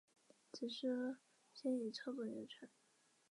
[0.51, 1.15] 此书
[1.53, 2.67] 先以抄本流传。